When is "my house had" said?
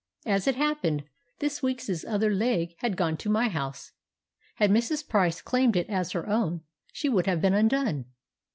3.29-4.71